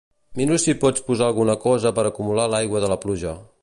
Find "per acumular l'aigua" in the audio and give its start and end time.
1.99-2.87